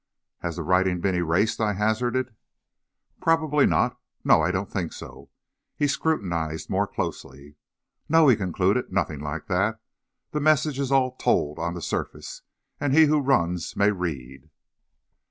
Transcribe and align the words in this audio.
"Has 0.39 0.55
the 0.55 0.63
writing 0.63 0.99
been 0.99 1.13
erased?" 1.13 1.61
I 1.61 1.73
hazarded. 1.73 2.33
"Probably 3.21 3.67
not. 3.67 3.99
No. 4.23 4.41
I 4.41 4.49
don't 4.49 4.71
think 4.71 4.93
so." 4.93 5.29
He 5.75 5.85
scrutinized 5.87 6.71
more 6.71 6.87
closely. 6.87 7.55
"No," 8.09 8.27
he 8.27 8.35
concluded, 8.35 8.91
"nothing 8.91 9.19
like 9.19 9.45
that. 9.45 9.79
The 10.31 10.39
message 10.39 10.79
is 10.79 10.91
all 10.91 11.11
told 11.17 11.59
on 11.59 11.75
the 11.75 11.83
surface, 11.83 12.41
and 12.79 12.93
he 12.95 13.05
who 13.05 13.19
runs 13.21 13.75
may 13.75 13.91
read." 13.91 14.49